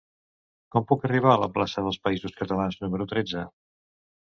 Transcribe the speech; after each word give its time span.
Com 0.75 0.87
puc 0.91 1.05
arribar 1.09 1.33
a 1.35 1.41
la 1.43 1.51
plaça 1.59 1.85
dels 1.89 2.01
Països 2.09 2.35
Catalans 2.41 2.83
número 2.87 3.09
tretze? 3.15 3.47